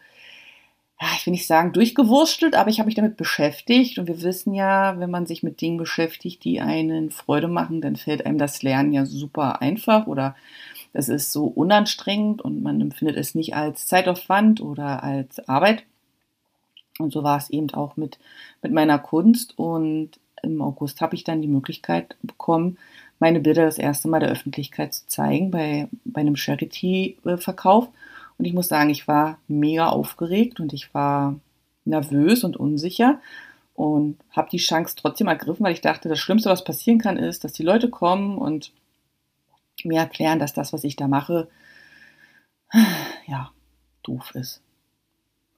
ja, 1.02 1.08
ich 1.18 1.26
will 1.26 1.32
nicht 1.32 1.48
sagen 1.48 1.74
durchgewurstelt, 1.74 2.56
aber 2.56 2.70
ich 2.70 2.80
habe 2.80 2.88
mich 2.88 2.96
damit 2.96 3.18
beschäftigt 3.18 4.00
und 4.00 4.08
wir 4.08 4.22
wissen 4.22 4.54
ja, 4.54 4.98
wenn 5.00 5.12
man 5.12 5.26
sich 5.26 5.44
mit 5.44 5.60
Dingen 5.60 5.78
beschäftigt, 5.78 6.44
die 6.44 6.62
einen 6.62 7.12
Freude 7.12 7.48
machen, 7.50 7.82
dann 7.82 7.98
fällt 7.98 8.26
einem 8.26 8.38
das 8.38 8.64
Lernen 8.64 8.94
ja 8.94 9.06
super 9.06 9.62
einfach 9.62 10.08
oder 10.08 10.36
es 10.94 11.10
ist 11.10 11.34
so 11.34 11.46
unanstrengend 11.46 12.42
und 12.42 12.64
man 12.64 12.80
empfindet 12.80 13.18
es 13.18 13.36
nicht 13.36 13.56
als 13.56 13.88
Zeitaufwand 13.88 14.62
oder 14.62 15.04
als 15.04 15.46
Arbeit. 15.50 15.84
Und 17.00 17.12
so 17.12 17.24
war 17.24 17.38
es 17.38 17.50
eben 17.50 17.70
auch 17.74 17.98
mit, 17.98 18.18
mit 18.62 18.72
meiner 18.72 18.98
Kunst. 19.00 19.60
Und 19.60 20.12
im 20.42 20.62
August 20.62 21.02
habe 21.02 21.16
ich 21.16 21.26
dann 21.26 21.42
die 21.42 21.50
Möglichkeit 21.50 22.16
bekommen, 22.22 22.78
meine 23.20 23.42
Bilder 23.42 23.66
das 23.66 23.78
erste 23.78 24.08
Mal 24.08 24.20
der 24.20 24.30
Öffentlichkeit 24.30 24.94
zu 24.94 25.06
zeigen 25.08 25.52
bei, 25.52 25.90
bei 26.06 26.22
einem 26.22 26.38
Charity-Verkauf. 26.38 27.90
Und 28.38 28.46
ich 28.46 28.54
muss 28.54 28.68
sagen, 28.68 28.90
ich 28.90 29.08
war 29.08 29.40
mega 29.48 29.88
aufgeregt 29.88 30.60
und 30.60 30.74
ich 30.74 30.94
war 30.94 31.36
nervös 31.86 32.44
und 32.44 32.58
unsicher 32.58 33.20
und 33.76 34.18
habe 34.32 34.50
die 34.50 34.58
Chance 34.58 34.96
trotzdem 34.98 35.28
ergriffen, 35.28 35.66
weil 35.66 35.74
ich 35.74 35.82
dachte, 35.82 36.10
das 36.10 36.20
Schlimmste, 36.20 36.50
was 36.50 36.64
passieren 36.64 37.00
kann, 37.00 37.18
ist, 37.18 37.44
dass 37.44 37.54
die 37.54 37.64
Leute 37.64 37.90
kommen 37.90 38.38
und 38.38 38.72
mir 39.84 40.00
erklären, 40.00 40.40
dass 40.40 40.54
das, 40.54 40.74
was 40.74 40.84
ich 40.84 40.96
da 40.96 41.08
mache, 41.08 41.48
ja, 43.28 43.52
doof 44.04 44.34
ist. 44.34 44.62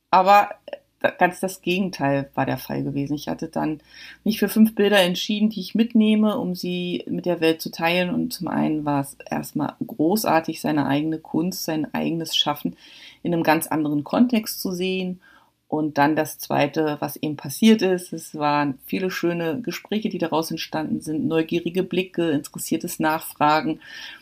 Aber 0.09 0.49
ganz 0.99 1.39
das 1.39 1.61
Gegenteil 1.61 2.29
war 2.33 2.45
der 2.45 2.57
Fall 2.57 2.83
gewesen. 2.83 3.13
Ich 3.13 3.27
hatte 3.27 3.47
dann 3.47 3.79
mich 4.23 4.39
für 4.39 4.49
fünf 4.49 4.75
Bilder 4.75 4.99
entschieden, 4.99 5.49
die 5.49 5.59
ich 5.59 5.75
mitnehme, 5.75 6.37
um 6.37 6.55
sie 6.55 7.03
mit 7.07 7.25
der 7.25 7.39
Welt 7.39 7.61
zu 7.61 7.71
teilen. 7.71 8.13
Und 8.13 8.33
zum 8.33 8.47
einen 8.47 8.85
war 8.85 9.01
es 9.01 9.17
erstmal 9.29 9.75
großartig, 9.85 10.59
seine 10.59 10.87
eigene 10.87 11.19
Kunst, 11.19 11.65
sein 11.65 11.93
eigenes 11.93 12.35
Schaffen 12.35 12.75
in 13.23 13.33
einem 13.33 13.43
ganz 13.43 13.67
anderen 13.67 14.03
Kontext 14.03 14.59
zu 14.61 14.71
sehen. 14.71 15.19
Und 15.69 15.97
dann 15.97 16.15
das 16.15 16.37
Zweite, 16.37 16.95
was 16.99 17.17
eben 17.17 17.35
passiert 17.35 17.81
ist, 17.81 18.13
es 18.13 18.35
waren 18.35 18.79
viele 18.85 19.11
schöne 19.11 19.59
Gespräche, 19.61 20.07
die 20.07 20.17
daraus 20.17 20.49
entstanden 20.49 21.01
sind, 21.01 21.27
neugierige 21.27 21.83
Blicke, 21.83 22.29
interessiertes 22.31 22.99
Nachfragen 22.99 23.81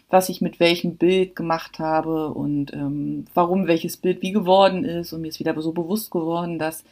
was 0.09 0.29
ich 0.29 0.41
mit 0.41 0.59
welchem 0.59 0.97
Bild 0.97 1.35
gemacht 1.35 1.79
habe 1.79 2.29
und 2.29 2.73
ähm, 2.73 3.25
warum 3.33 3.67
welches 3.67 3.97
Bild 3.97 4.21
wie 4.21 4.31
geworden 4.31 4.85
ist. 4.85 5.13
Und 5.13 5.21
mir 5.21 5.29
ist 5.29 5.39
wieder 5.39 5.59
so 5.61 5.71
bewusst 5.71 6.11
geworden, 6.11 6.59
dass 6.59 6.83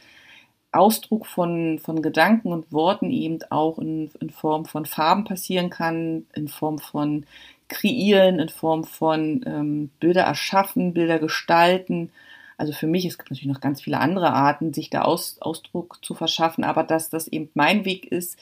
Ausdruck 0.72 1.26
von, 1.26 1.78
von 1.78 2.02
Gedanken 2.02 2.52
und 2.52 2.72
Worten 2.72 3.10
eben 3.10 3.38
auch 3.50 3.78
in, 3.78 4.10
in 4.20 4.30
Form 4.30 4.64
von 4.64 4.86
Farben 4.86 5.24
passieren 5.24 5.70
kann, 5.70 6.26
in 6.34 6.48
Form 6.48 6.78
von 6.78 7.26
Kreieren, 7.68 8.40
in 8.40 8.48
Form 8.48 8.84
von 8.84 9.42
ähm, 9.46 9.90
Bilder 10.00 10.22
erschaffen, 10.22 10.92
Bilder 10.92 11.18
gestalten. 11.18 12.10
Also 12.56 12.72
für 12.72 12.86
mich, 12.86 13.04
es 13.04 13.18
gibt 13.18 13.30
natürlich 13.30 13.52
noch 13.52 13.60
ganz 13.60 13.82
viele 13.82 13.98
andere 13.98 14.32
Arten, 14.32 14.72
sich 14.72 14.90
da 14.90 15.02
Aus, 15.02 15.38
Ausdruck 15.40 15.98
zu 16.02 16.14
verschaffen, 16.14 16.64
aber 16.64 16.82
dass 16.84 17.10
das 17.10 17.28
eben 17.28 17.50
mein 17.54 17.84
Weg 17.84 18.06
ist, 18.10 18.38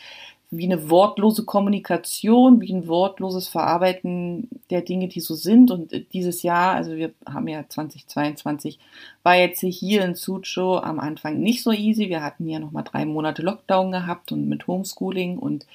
wie 0.54 0.66
eine 0.66 0.90
wortlose 0.90 1.46
Kommunikation, 1.46 2.60
wie 2.60 2.74
ein 2.74 2.86
wortloses 2.86 3.48
Verarbeiten 3.48 4.50
der 4.68 4.82
Dinge, 4.82 5.08
die 5.08 5.20
so 5.20 5.34
sind. 5.34 5.70
Und 5.70 6.12
dieses 6.12 6.42
Jahr, 6.42 6.74
also 6.74 6.94
wir 6.94 7.12
haben 7.26 7.48
ja 7.48 7.64
2022, 7.66 8.78
war 9.22 9.34
jetzt 9.34 9.60
hier 9.60 10.04
in 10.04 10.14
Suzhou 10.14 10.76
am 10.76 11.00
Anfang 11.00 11.40
nicht 11.40 11.62
so 11.62 11.72
easy. 11.72 12.10
Wir 12.10 12.22
hatten 12.22 12.46
ja 12.46 12.58
nochmal 12.58 12.84
drei 12.84 13.06
Monate 13.06 13.40
Lockdown 13.40 13.92
gehabt 13.92 14.30
und 14.30 14.46
mit 14.46 14.66
Homeschooling. 14.66 15.38
Und 15.38 15.66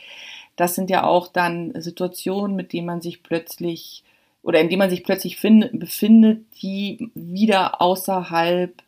das 0.58 0.76
sind 0.76 0.92
ja 0.92 1.06
auch 1.06 1.28
dann 1.28 1.74
Situationen, 1.82 2.56
mit 2.56 2.72
denen 2.72 2.86
man 2.86 3.02
sich 3.02 3.24
plötzlich 3.24 4.04
oder 4.42 4.60
in 4.60 4.70
denen 4.70 4.80
man 4.80 4.90
sich 4.90 5.04
plötzlich 5.04 5.38
find, 5.38 5.80
befindet, 5.80 6.46
die 6.62 7.12
wieder 7.16 7.82
außerhalb 7.82 8.82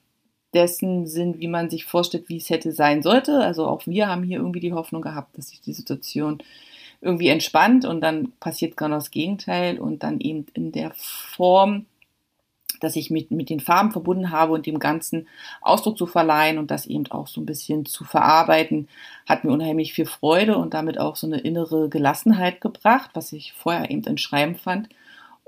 dessen 0.53 1.05
sind, 1.05 1.39
wie 1.39 1.47
man 1.47 1.69
sich 1.69 1.85
vorstellt, 1.85 2.29
wie 2.29 2.37
es 2.37 2.49
hätte 2.49 2.71
sein 2.71 3.03
sollte. 3.03 3.39
Also 3.39 3.67
auch 3.67 3.85
wir 3.85 4.07
haben 4.07 4.23
hier 4.23 4.37
irgendwie 4.37 4.59
die 4.59 4.73
Hoffnung 4.73 5.01
gehabt, 5.01 5.37
dass 5.37 5.49
sich 5.49 5.61
die 5.61 5.73
Situation 5.73 6.41
irgendwie 7.01 7.29
entspannt 7.29 7.85
und 7.85 8.01
dann 8.01 8.33
passiert 8.39 8.75
genau 8.75 8.95
das 8.95 9.11
Gegenteil 9.11 9.79
und 9.79 10.03
dann 10.03 10.19
eben 10.19 10.47
in 10.53 10.71
der 10.71 10.91
Form, 10.95 11.85
dass 12.81 12.95
ich 12.95 13.09
mit, 13.09 13.31
mit 13.31 13.49
den 13.49 13.59
Farben 13.59 13.91
verbunden 13.91 14.31
habe 14.31 14.53
und 14.53 14.65
dem 14.65 14.79
Ganzen 14.79 15.27
Ausdruck 15.61 15.97
zu 15.97 16.07
verleihen 16.07 16.57
und 16.57 16.71
das 16.71 16.85
eben 16.87 17.07
auch 17.07 17.27
so 17.27 17.41
ein 17.41 17.45
bisschen 17.45 17.85
zu 17.85 18.03
verarbeiten, 18.03 18.87
hat 19.27 19.43
mir 19.43 19.51
unheimlich 19.51 19.93
viel 19.93 20.05
Freude 20.05 20.57
und 20.57 20.73
damit 20.73 20.99
auch 20.99 21.15
so 21.15 21.27
eine 21.27 21.39
innere 21.39 21.89
Gelassenheit 21.89 22.59
gebracht, 22.59 23.11
was 23.13 23.33
ich 23.33 23.53
vorher 23.53 23.89
eben 23.91 24.03
in 24.03 24.17
Schreiben 24.17 24.55
fand 24.55 24.89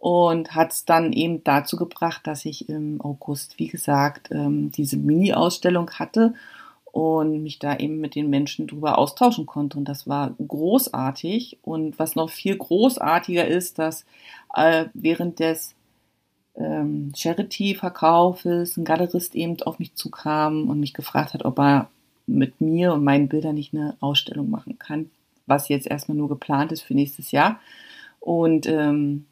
und 0.02 0.56
hat 0.56 0.72
es 0.72 0.84
dann 0.84 1.14
eben 1.14 1.44
dazu 1.44 1.78
gebracht, 1.78 2.26
dass 2.26 2.46
ich 2.46 2.68
im 2.70 3.00
August, 3.02 3.60
wie 3.60 3.68
gesagt, 3.68 4.30
ähm, 4.32 4.72
diese 4.72 4.98
Mini-Ausstellung 4.98 5.92
hatte 5.92 6.34
und 6.86 7.44
mich 7.44 7.60
da 7.60 7.78
eben 7.78 8.02
mit 8.02 8.16
den 8.16 8.32
Menschen 8.32 8.66
drüber 8.66 8.98
austauschen 8.98 9.46
konnte. 9.46 9.78
Und 9.78 9.86
das 9.86 10.08
war 10.08 10.34
großartig. 10.48 11.60
Und 11.62 12.00
was 12.00 12.16
noch 12.16 12.32
viel 12.32 12.58
großartiger 12.58 13.48
ist, 13.48 13.78
dass 13.78 14.04
äh, 14.56 14.86
während 14.96 15.38
des 15.38 15.76
ähm, 16.56 17.14
Charity-Verkaufes 17.16 18.78
ein 18.78 18.86
Galerist 18.86 19.36
eben 19.36 19.62
auf 19.62 19.78
mich 19.78 19.94
zukam 19.94 20.68
und 20.68 20.80
mich 20.80 20.96
gefragt 20.96 21.36
hat, 21.36 21.46
ob 21.46 21.60
er 21.60 21.92
mit 22.26 22.60
mir 22.60 22.94
und 22.94 23.04
meinen 23.04 23.30
Bildern 23.30 23.54
nicht 23.54 23.76
eine 23.76 23.98
Ausstellung 24.00 24.50
machen 24.50 24.80
kann, 24.80 25.12
was 25.46 25.70
jetzt 25.70 25.86
erstmal 25.86 26.18
nur 26.18 26.28
geplant 26.28 26.72
ist 26.72 26.82
für 26.82 26.96
nächstes 26.96 27.30
Jahr 27.32 27.60
und 28.20 28.66
ähm, 28.66 29.26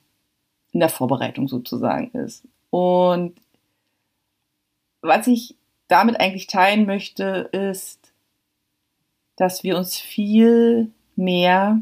in 0.72 0.80
der 0.80 0.90
Vorbereitung 0.90 1.48
sozusagen 1.48 2.12
ist. 2.12 2.44
Und 2.70 3.40
was 5.02 5.28
ich 5.28 5.56
damit 5.88 6.20
eigentlich 6.20 6.48
teilen 6.48 6.86
möchte, 6.86 7.50
ist, 7.52 8.14
dass 9.36 9.64
wir 9.64 9.78
uns 9.78 9.98
viel 9.98 10.92
mehr 11.16 11.82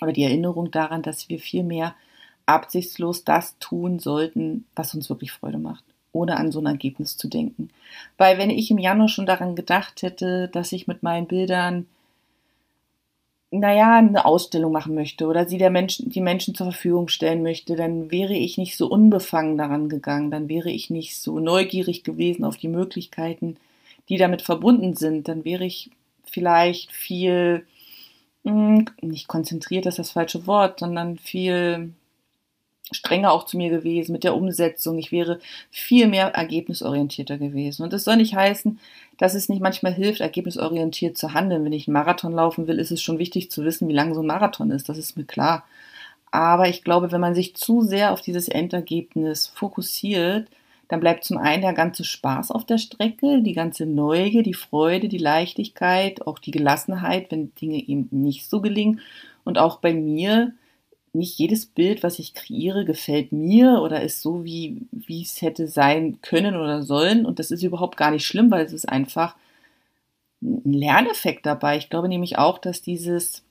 oder 0.00 0.12
die 0.12 0.22
Erinnerung 0.24 0.70
daran, 0.70 1.02
dass 1.02 1.28
wir 1.28 1.38
viel 1.38 1.64
mehr 1.64 1.94
absichtslos 2.46 3.24
das 3.24 3.58
tun 3.58 3.98
sollten, 3.98 4.66
was 4.74 4.94
uns 4.94 5.10
wirklich 5.10 5.32
Freude 5.32 5.58
macht, 5.58 5.84
ohne 6.12 6.36
an 6.36 6.52
so 6.52 6.60
ein 6.60 6.66
Ergebnis 6.66 7.16
zu 7.16 7.28
denken. 7.28 7.70
Weil 8.16 8.38
wenn 8.38 8.50
ich 8.50 8.70
im 8.70 8.78
Januar 8.78 9.08
schon 9.08 9.26
daran 9.26 9.56
gedacht 9.56 10.02
hätte, 10.02 10.48
dass 10.48 10.72
ich 10.72 10.86
mit 10.86 11.02
meinen 11.02 11.26
Bildern 11.26 11.86
naja, 13.50 13.98
eine 13.98 14.24
Ausstellung 14.24 14.72
machen 14.72 14.94
möchte 14.94 15.26
oder 15.26 15.46
sie 15.48 15.58
der 15.58 15.70
Menschen, 15.70 16.10
die 16.10 16.20
Menschen 16.20 16.54
zur 16.54 16.66
Verfügung 16.72 17.08
stellen 17.08 17.42
möchte, 17.42 17.76
dann 17.76 18.10
wäre 18.10 18.34
ich 18.34 18.58
nicht 18.58 18.76
so 18.76 18.88
unbefangen 18.88 19.56
daran 19.56 19.88
gegangen, 19.88 20.30
dann 20.30 20.48
wäre 20.48 20.70
ich 20.70 20.90
nicht 20.90 21.16
so 21.16 21.38
neugierig 21.38 22.02
gewesen 22.04 22.44
auf 22.44 22.56
die 22.56 22.68
Möglichkeiten, 22.68 23.56
die 24.08 24.18
damit 24.18 24.42
verbunden 24.42 24.94
sind, 24.96 25.28
dann 25.28 25.44
wäre 25.44 25.64
ich 25.64 25.90
vielleicht 26.24 26.92
viel, 26.92 27.64
hm, 28.44 28.86
nicht 29.02 29.28
konzentriert 29.28 29.86
ist 29.86 29.98
das 29.98 30.10
falsche 30.12 30.46
Wort, 30.46 30.80
sondern 30.80 31.18
viel 31.18 31.92
strenger 32.92 33.32
auch 33.32 33.44
zu 33.44 33.56
mir 33.56 33.70
gewesen 33.70 34.12
mit 34.12 34.24
der 34.24 34.36
Umsetzung. 34.36 34.98
Ich 34.98 35.10
wäre 35.10 35.40
viel 35.70 36.06
mehr 36.06 36.28
ergebnisorientierter 36.28 37.36
gewesen. 37.38 37.82
Und 37.82 37.92
das 37.92 38.04
soll 38.04 38.16
nicht 38.16 38.34
heißen, 38.34 38.78
dass 39.18 39.34
es 39.34 39.48
nicht 39.48 39.60
manchmal 39.60 39.92
hilft, 39.92 40.20
ergebnisorientiert 40.20 41.16
zu 41.16 41.34
handeln. 41.34 41.64
Wenn 41.64 41.72
ich 41.72 41.88
einen 41.88 41.94
Marathon 41.94 42.32
laufen 42.32 42.66
will, 42.66 42.78
ist 42.78 42.92
es 42.92 43.02
schon 43.02 43.18
wichtig 43.18 43.50
zu 43.50 43.64
wissen, 43.64 43.88
wie 43.88 43.94
lang 43.94 44.14
so 44.14 44.20
ein 44.20 44.26
Marathon 44.26 44.70
ist. 44.70 44.88
Das 44.88 44.98
ist 44.98 45.16
mir 45.16 45.24
klar. 45.24 45.64
Aber 46.30 46.68
ich 46.68 46.84
glaube, 46.84 47.12
wenn 47.12 47.20
man 47.20 47.34
sich 47.34 47.56
zu 47.56 47.82
sehr 47.82 48.12
auf 48.12 48.20
dieses 48.20 48.48
Endergebnis 48.48 49.46
fokussiert, 49.46 50.48
dann 50.88 51.00
bleibt 51.00 51.24
zum 51.24 51.38
einen 51.38 51.62
der 51.62 51.72
ganze 51.72 52.04
Spaß 52.04 52.52
auf 52.52 52.64
der 52.64 52.78
Strecke, 52.78 53.42
die 53.42 53.54
ganze 53.54 53.86
Neugier, 53.86 54.44
die 54.44 54.54
Freude, 54.54 55.08
die 55.08 55.18
Leichtigkeit, 55.18 56.26
auch 56.26 56.38
die 56.38 56.52
Gelassenheit, 56.52 57.32
wenn 57.32 57.52
Dinge 57.56 57.78
eben 57.78 58.08
nicht 58.10 58.48
so 58.48 58.60
gelingen. 58.60 59.00
Und 59.44 59.58
auch 59.58 59.78
bei 59.78 59.92
mir 59.94 60.52
nicht 61.16 61.38
jedes 61.38 61.66
Bild, 61.66 62.02
was 62.02 62.18
ich 62.18 62.34
kreiere, 62.34 62.84
gefällt 62.84 63.32
mir 63.32 63.80
oder 63.82 64.02
ist 64.02 64.22
so, 64.22 64.44
wie, 64.44 64.86
wie 64.92 65.22
es 65.22 65.42
hätte 65.42 65.68
sein 65.68 66.20
können 66.22 66.56
oder 66.56 66.82
sollen. 66.82 67.26
Und 67.26 67.38
das 67.38 67.50
ist 67.50 67.62
überhaupt 67.62 67.96
gar 67.96 68.10
nicht 68.10 68.26
schlimm, 68.26 68.50
weil 68.50 68.64
es 68.64 68.72
ist 68.72 68.88
einfach 68.88 69.36
ein 70.42 70.72
Lerneffekt 70.72 71.46
dabei. 71.46 71.76
Ich 71.76 71.90
glaube 71.90 72.08
nämlich 72.08 72.38
auch, 72.38 72.58
dass 72.58 72.82
dieses 72.82 73.42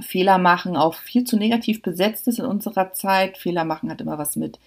Fehler 0.00 0.38
machen 0.38 0.76
auch 0.76 0.94
viel 0.94 1.24
zu 1.24 1.36
negativ 1.36 1.82
besetzt 1.82 2.28
ist 2.28 2.38
in 2.38 2.46
unserer 2.46 2.92
Zeit. 2.92 3.38
Fehler 3.38 3.64
machen 3.64 3.90
hat 3.90 4.00
immer 4.00 4.18
was 4.18 4.36
mit 4.36 4.58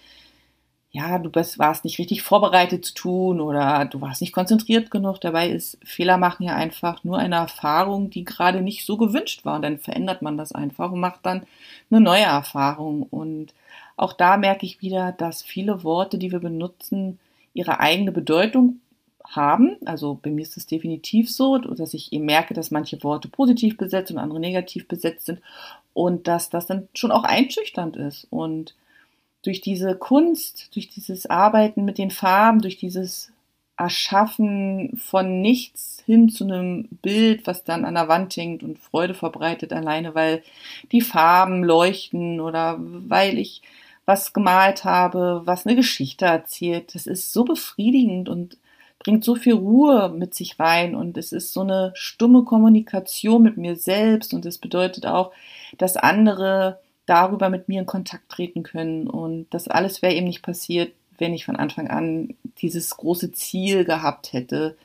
ja, 0.94 1.18
du 1.18 1.30
bist, 1.30 1.58
warst 1.58 1.84
nicht 1.84 1.98
richtig 1.98 2.22
vorbereitet 2.22 2.84
zu 2.84 2.92
tun 2.94 3.40
oder 3.40 3.86
du 3.86 4.02
warst 4.02 4.20
nicht 4.20 4.34
konzentriert 4.34 4.90
genug. 4.90 5.20
Dabei 5.22 5.48
ist 5.48 5.78
Fehler 5.82 6.18
machen 6.18 6.44
ja 6.44 6.54
einfach 6.54 7.02
nur 7.02 7.16
eine 7.18 7.36
Erfahrung, 7.36 8.10
die 8.10 8.24
gerade 8.24 8.60
nicht 8.60 8.84
so 8.84 8.98
gewünscht 8.98 9.46
war. 9.46 9.56
Und 9.56 9.62
dann 9.62 9.78
verändert 9.78 10.20
man 10.20 10.36
das 10.36 10.52
einfach 10.52 10.92
und 10.92 11.00
macht 11.00 11.20
dann 11.22 11.46
eine 11.90 12.02
neue 12.02 12.24
Erfahrung. 12.24 13.04
Und 13.04 13.54
auch 13.96 14.12
da 14.12 14.36
merke 14.36 14.66
ich 14.66 14.82
wieder, 14.82 15.12
dass 15.12 15.42
viele 15.42 15.82
Worte, 15.82 16.18
die 16.18 16.30
wir 16.30 16.40
benutzen, 16.40 17.18
ihre 17.54 17.80
eigene 17.80 18.12
Bedeutung 18.12 18.80
haben. 19.24 19.76
Also 19.86 20.18
bei 20.22 20.28
mir 20.28 20.42
ist 20.42 20.58
es 20.58 20.66
definitiv 20.66 21.30
so, 21.30 21.56
dass 21.56 21.94
ich 21.94 22.12
eben 22.12 22.26
merke, 22.26 22.52
dass 22.52 22.70
manche 22.70 23.02
Worte 23.02 23.28
positiv 23.28 23.78
besetzt 23.78 24.10
und 24.10 24.18
andere 24.18 24.40
negativ 24.40 24.88
besetzt 24.88 25.24
sind 25.24 25.40
und 25.94 26.28
dass 26.28 26.50
das 26.50 26.66
dann 26.66 26.88
schon 26.92 27.12
auch 27.12 27.24
einschüchternd 27.24 27.96
ist. 27.96 28.26
Und 28.28 28.74
durch 29.42 29.60
diese 29.60 29.96
Kunst, 29.96 30.74
durch 30.74 30.88
dieses 30.88 31.26
Arbeiten 31.26 31.84
mit 31.84 31.98
den 31.98 32.10
Farben, 32.10 32.60
durch 32.60 32.76
dieses 32.76 33.32
Erschaffen 33.76 34.96
von 34.96 35.40
nichts 35.40 36.02
hin 36.06 36.28
zu 36.28 36.44
einem 36.44 36.88
Bild, 37.02 37.46
was 37.46 37.64
dann 37.64 37.84
an 37.84 37.94
der 37.94 38.08
Wand 38.08 38.36
hängt 38.36 38.62
und 38.62 38.78
Freude 38.78 39.14
verbreitet, 39.14 39.72
alleine 39.72 40.14
weil 40.14 40.42
die 40.92 41.00
Farben 41.00 41.64
leuchten 41.64 42.40
oder 42.40 42.76
weil 42.78 43.38
ich 43.38 43.62
was 44.04 44.32
gemalt 44.32 44.84
habe, 44.84 45.42
was 45.44 45.66
eine 45.66 45.76
Geschichte 45.76 46.26
erzählt. 46.26 46.94
Das 46.94 47.06
ist 47.06 47.32
so 47.32 47.44
befriedigend 47.44 48.28
und 48.28 48.58
bringt 48.98 49.24
so 49.24 49.34
viel 49.34 49.54
Ruhe 49.54 50.10
mit 50.10 50.34
sich 50.34 50.60
rein 50.60 50.94
und 50.94 51.18
es 51.18 51.32
ist 51.32 51.52
so 51.52 51.62
eine 51.62 51.92
stumme 51.94 52.44
Kommunikation 52.44 53.42
mit 53.42 53.56
mir 53.56 53.74
selbst 53.76 54.32
und 54.32 54.46
es 54.46 54.58
bedeutet 54.58 55.06
auch, 55.06 55.32
dass 55.78 55.96
andere 55.96 56.78
darüber 57.06 57.50
mit 57.50 57.68
mir 57.68 57.80
in 57.80 57.86
Kontakt 57.86 58.30
treten 58.30 58.62
können. 58.62 59.08
Und 59.08 59.46
das 59.50 59.68
alles 59.68 60.02
wäre 60.02 60.14
eben 60.14 60.26
nicht 60.26 60.42
passiert, 60.42 60.92
wenn 61.18 61.34
ich 61.34 61.44
von 61.44 61.56
Anfang 61.56 61.88
an 61.88 62.34
dieses 62.58 62.96
große 62.96 63.32
Ziel 63.32 63.84
gehabt 63.84 64.32
hätte, 64.32 64.76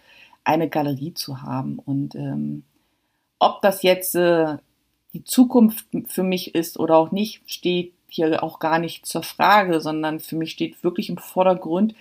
eine 0.43 0.69
Galerie 0.69 1.13
zu 1.13 1.41
haben. 1.41 1.79
Und 1.79 2.15
ähm, 2.15 2.63
ob 3.39 3.61
das 3.61 3.83
jetzt 3.83 4.15
äh, 4.15 4.57
die 5.13 5.23
Zukunft 5.23 5.85
für 6.07 6.23
mich 6.23 6.55
ist 6.55 6.79
oder 6.79 6.97
auch 6.97 7.11
nicht, 7.11 7.41
steht 7.45 7.93
hier 8.07 8.43
auch 8.43 8.59
gar 8.59 8.79
nicht 8.79 9.05
zur 9.05 9.23
Frage, 9.23 9.81
sondern 9.81 10.19
für 10.19 10.35
mich 10.35 10.51
steht 10.51 10.83
wirklich 10.83 11.09
im 11.09 11.17
Vordergrund, 11.17 11.95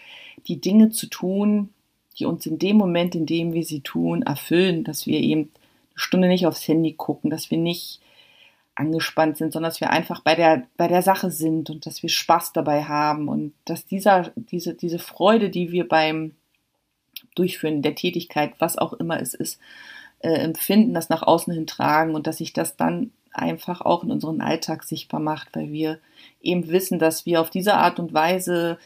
die 0.46 0.60
Dinge 0.60 0.90
zu 0.90 1.06
tun, 1.06 1.70
die 2.18 2.24
uns 2.24 2.46
in 2.46 2.58
dem 2.58 2.76
Moment, 2.76 3.14
in 3.14 3.26
dem 3.26 3.52
wir 3.52 3.64
sie 3.64 3.80
tun, 3.80 4.22
erfüllen, 4.22 4.84
dass 4.84 5.06
wir 5.06 5.20
eben 5.20 5.42
eine 5.42 5.96
Stunde 5.96 6.28
nicht 6.28 6.46
aufs 6.46 6.66
Handy 6.66 6.92
gucken, 6.92 7.30
dass 7.30 7.50
wir 7.50 7.58
nicht 7.58 8.00
angespannt 8.76 9.38
sind, 9.38 9.52
sondern 9.52 9.70
dass 9.70 9.80
wir 9.80 9.90
einfach 9.90 10.20
bei 10.20 10.34
der, 10.34 10.66
bei 10.76 10.86
der 10.86 11.02
Sache 11.02 11.30
sind 11.30 11.70
und 11.70 11.86
dass 11.86 12.02
wir 12.02 12.10
Spaß 12.10 12.52
dabei 12.52 12.84
haben 12.84 13.28
und 13.28 13.54
dass 13.64 13.86
dieser, 13.86 14.30
diese, 14.36 14.74
diese 14.74 14.98
Freude, 14.98 15.50
die 15.50 15.72
wir 15.72 15.88
beim 15.88 16.36
Durchführen 17.34 17.82
der 17.82 17.94
Tätigkeit, 17.94 18.52
was 18.58 18.78
auch 18.78 18.92
immer 18.92 19.20
es 19.20 19.34
ist, 19.34 19.58
äh, 20.20 20.28
empfinden, 20.28 20.94
das 20.94 21.08
nach 21.08 21.22
außen 21.22 21.52
hin 21.52 21.66
tragen 21.66 22.14
und 22.14 22.26
dass 22.26 22.38
sich 22.38 22.52
das 22.52 22.76
dann 22.76 23.12
einfach 23.32 23.80
auch 23.80 24.04
in 24.04 24.10
unserem 24.10 24.40
Alltag 24.40 24.84
sichtbar 24.84 25.20
macht, 25.20 25.56
weil 25.56 25.72
wir 25.72 25.98
eben 26.40 26.68
wissen, 26.68 26.98
dass 26.98 27.26
wir 27.26 27.40
auf 27.40 27.50
diese 27.50 27.74
Art 27.74 27.98
und 27.98 28.14
Weise 28.14 28.78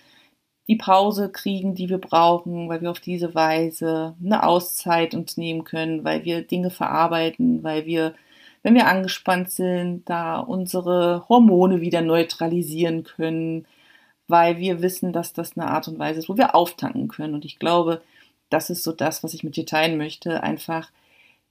die 0.69 0.77
Pause 0.77 1.31
kriegen, 1.31 1.75
die 1.75 1.89
wir 1.89 1.99
brauchen, 1.99 2.69
weil 2.69 2.81
wir 2.81 2.91
auf 2.93 3.01
diese 3.01 3.35
Weise 3.35 4.15
eine 4.25 4.45
Auszeit 4.45 5.15
uns 5.15 5.37
nehmen 5.37 5.65
können, 5.65 6.05
weil 6.05 6.25
wir 6.25 6.43
Dinge 6.43 6.71
verarbeiten, 6.71 7.65
weil 7.65 7.87
wir 7.87 8.15
wenn 8.63 8.75
wir 8.75 8.87
angespannt 8.87 9.51
sind, 9.51 10.09
da 10.09 10.39
unsere 10.39 11.27
Hormone 11.29 11.81
wieder 11.81 12.03
neutralisieren 12.03 13.05
können, 13.05 13.67
weil 14.29 14.59
wir 14.59 14.83
wissen, 14.83 15.13
dass 15.13 15.33
das 15.33 15.57
eine 15.57 15.69
Art 15.69 15.89
und 15.89 15.99
Weise 15.99 16.21
ist, 16.21 16.29
wo 16.29 16.37
wir 16.37 16.55
auftanken 16.55 17.09
können. 17.09 17.35
Und 17.35 17.45
ich 17.45 17.59
glaube, 17.59 18.03
das 18.49 18.71
ist 18.71 18.83
so 18.83 18.93
das, 18.93 19.25
was 19.25 19.35
ich 19.35 19.45
mit 19.45 19.57
dir 19.57 19.67
teilen 19.67 19.97
möchte, 19.97 20.43
einfach 20.43 20.91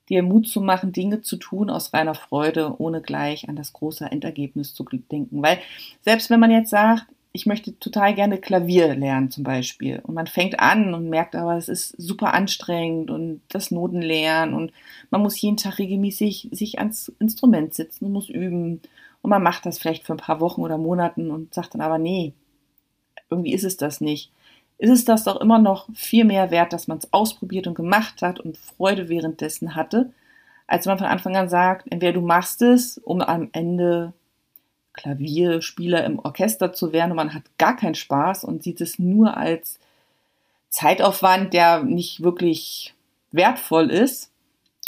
dir 0.10 0.24
Mut 0.24 0.48
zu 0.48 0.62
machen, 0.62 0.92
Dinge 0.92 1.22
zu 1.22 1.38
tun 1.38 1.70
aus 1.70 1.94
reiner 1.94 2.16
Freude, 2.16 2.76
ohne 2.80 3.02
gleich 3.02 3.48
an 3.48 3.56
das 3.56 3.74
große 3.74 4.06
Endergebnis 4.06 4.74
zu 4.74 4.84
denken. 4.84 5.42
Weil 5.42 5.60
selbst 6.02 6.30
wenn 6.30 6.40
man 6.40 6.52
jetzt 6.52 6.72
sagt, 6.72 7.06
ich 7.32 7.46
möchte 7.46 7.78
total 7.78 8.16
gerne 8.16 8.40
Klavier 8.40 8.96
lernen 8.96 9.30
zum 9.30 9.44
Beispiel. 9.44 10.00
Und 10.04 10.16
man 10.16 10.28
fängt 10.28 10.60
an 10.60 10.94
und 10.94 11.10
merkt 11.10 11.36
aber, 11.36 11.58
es 11.58 11.70
ist 11.70 11.90
super 12.02 12.34
anstrengend 12.34 13.12
und 13.12 13.42
das 13.50 13.72
Notenlernen 13.72 14.56
und 14.56 14.72
man 15.12 15.22
muss 15.22 15.40
jeden 15.40 15.58
Tag 15.58 15.78
regelmäßig 15.78 16.50
sich 16.52 16.80
ans 16.80 17.12
Instrument 17.20 17.74
sitzen 17.74 18.06
und 18.06 18.14
muss 18.14 18.30
üben. 18.30 18.82
Und 19.22 19.30
man 19.30 19.44
macht 19.44 19.66
das 19.66 19.78
vielleicht 19.78 20.06
für 20.06 20.14
ein 20.14 20.18
paar 20.18 20.40
Wochen 20.40 20.62
oder 20.62 20.78
Monaten 20.78 21.30
und 21.30 21.54
sagt 21.54 21.76
dann 21.76 21.82
aber, 21.82 22.00
nee, 22.00 22.34
irgendwie 23.30 23.54
ist 23.54 23.64
es 23.64 23.78
das 23.78 24.02
nicht. 24.02 24.32
Ist 24.80 24.90
es 24.92 25.06
das 25.06 25.26
doch 25.26 25.40
immer 25.42 25.60
noch 25.60 25.88
viel 25.94 26.24
mehr 26.26 26.52
wert, 26.52 26.74
dass 26.74 26.88
man 26.88 26.98
es 27.00 27.14
ausprobiert 27.14 27.68
und 27.68 27.76
gemacht 27.76 28.22
hat 28.22 28.40
und 28.40 28.58
Freude 28.58 29.10
währenddessen 29.10 29.76
hatte, 29.76 30.14
als 30.68 30.86
man 30.86 30.98
von 30.98 31.08
Anfang 31.08 31.36
an 31.36 31.50
sagt, 31.50 31.92
entweder 31.92 32.14
du 32.14 32.22
machst 32.22 32.62
es, 32.62 32.98
um 32.98 33.22
am 33.22 33.50
Ende 33.52 34.14
Klavierspieler 35.00 36.04
im 36.04 36.20
Orchester 36.20 36.74
zu 36.74 36.92
werden 36.92 37.12
und 37.12 37.18
man 37.18 37.34
hat 37.34 37.44
gar 37.58 37.76
keinen 37.76 37.96
Spaß 37.96 38.44
und 38.44 38.64
sieht 38.64 38.82
es 38.82 39.00
nur 39.00 39.38
als 39.38 39.80
Zeitaufwand, 40.70 41.54
der 41.54 41.84
nicht 41.84 42.22
wirklich 42.22 42.94
wertvoll 43.32 43.90
ist. 43.90 44.30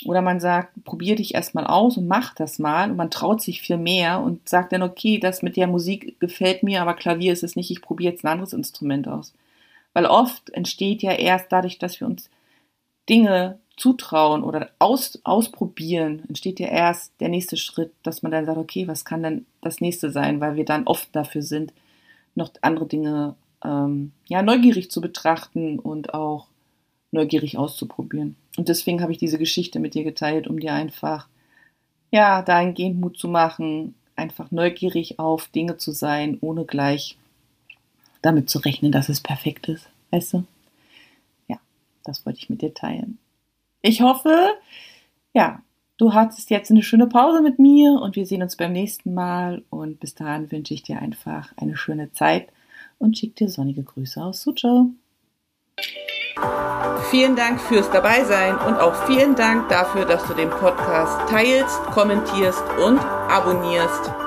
Oder 0.06 0.22
man 0.22 0.40
sagt, 0.40 0.84
probier 0.84 1.16
dich 1.16 1.36
erstmal 1.36 1.68
aus 1.68 1.96
und 1.96 2.08
mach 2.08 2.34
das 2.34 2.60
mal 2.60 2.90
und 2.90 2.98
man 2.98 3.12
traut 3.12 3.42
sich 3.42 3.62
viel 3.62 3.78
mehr 3.78 4.20
und 4.20 4.50
sagt 4.50 4.74
dann, 4.74 4.82
okay, 4.82 5.20
das 5.20 5.44
mit 5.44 5.56
der 5.56 5.68
Musik 5.68 6.20
gefällt 6.20 6.64
mir, 6.64 6.82
aber 6.82 6.96
Klavier 6.96 7.32
ist 7.32 7.44
es 7.44 7.56
nicht, 7.56 7.70
ich 7.70 7.82
probiere 7.82 8.14
jetzt 8.14 8.26
ein 8.26 8.32
anderes 8.32 8.54
Instrument 8.54 9.08
aus. 9.08 9.34
Weil 9.94 10.08
oft 10.08 10.50
entsteht 10.50 11.04
ja 11.04 11.12
erst 11.12 11.52
dadurch, 11.52 11.78
dass 11.78 12.00
wir 12.00 12.08
uns 12.08 12.30
Dinge 13.10 13.60
zutrauen 13.78 14.44
oder 14.44 14.70
aus, 14.80 15.20
ausprobieren, 15.24 16.24
entsteht 16.28 16.60
ja 16.60 16.68
erst 16.68 17.14
der 17.20 17.30
nächste 17.30 17.58
Schritt, 17.58 17.92
dass 18.04 18.22
man 18.22 18.32
dann 18.32 18.46
sagt, 18.46 18.58
okay, 18.58 18.88
was 18.88 19.06
kann 19.06 19.24
denn 19.24 19.46
das 19.62 19.82
nächste 19.82 20.12
sein, 20.12 20.40
weil 20.40 20.56
wir 20.56 20.66
dann 20.66 20.86
oft 20.86 21.10
dafür 21.16 21.42
sind, 21.42 21.74
noch 22.36 22.52
andere 22.62 22.86
Dinge 22.86 23.36
ähm, 23.64 24.12
ja 24.28 24.42
neugierig 24.44 24.92
zu 24.92 25.02
betrachten 25.02 25.80
und 25.80 26.14
auch 26.14 26.48
neugierig 27.12 27.58
auszuprobieren. 27.58 28.36
Und 28.58 28.70
deswegen 28.70 29.02
habe 29.02 29.12
ich 29.12 29.18
diese 29.18 29.38
Geschichte 29.38 29.80
mit 29.80 29.94
dir 29.94 30.04
geteilt, 30.04 30.48
um 30.48 30.60
dir 30.60 30.74
einfach, 30.74 31.28
ja, 32.12 32.42
dahingehend 32.42 33.00
Mut 33.00 33.18
zu 33.18 33.28
machen, 33.28 33.96
einfach 34.16 34.52
neugierig 34.52 35.20
auf 35.20 35.48
Dinge 35.48 35.78
zu 35.78 35.92
sein, 35.92 36.38
ohne 36.42 36.66
gleich 36.66 37.18
damit 38.22 38.50
zu 38.50 38.60
rechnen, 38.60 38.92
dass 38.92 39.10
es 39.10 39.22
perfekt 39.22 39.68
ist. 39.68 39.90
Weißt 40.12 40.34
du? 40.34 40.44
Das 42.04 42.26
wollte 42.26 42.40
ich 42.40 42.50
mit 42.50 42.62
dir 42.62 42.74
teilen. 42.74 43.18
Ich 43.82 44.02
hoffe, 44.02 44.50
ja, 45.34 45.62
du 45.98 46.14
hattest 46.14 46.50
jetzt 46.50 46.72
eine 46.72 46.84
schöne 46.84 47.08
Pause 47.08 47.42
mit 47.42 47.60
mir 47.60 47.94
und 47.94 48.16
wir 48.16 48.26
sehen 48.26 48.44
uns 48.44 48.56
beim 48.56 48.74
nächsten 48.74 49.14
Mal. 49.14 49.64
Und 49.70 50.00
bis 50.00 50.16
dahin 50.16 50.52
wünsche 50.52 50.74
ich 50.74 50.84
dir 50.84 51.00
einfach 51.00 51.54
eine 51.58 51.76
schöne 51.76 52.12
Zeit 52.12 52.50
und 53.00 53.18
schicke 53.18 53.46
dir 53.46 53.50
sonnige 53.50 53.84
Grüße 53.84 54.24
aus 54.24 54.42
Suzhou. 54.42 54.92
Vielen 57.10 57.36
Dank 57.36 57.60
fürs 57.60 57.90
Dabeisein 57.92 58.56
und 58.56 58.76
auch 58.76 58.96
vielen 59.06 59.36
Dank 59.36 59.70
dafür, 59.70 60.06
dass 60.06 60.26
du 60.28 60.34
den 60.34 60.50
Podcast 60.50 61.30
teilst, 61.30 61.78
kommentierst 61.88 62.64
und 62.86 63.00
abonnierst. 63.00 64.21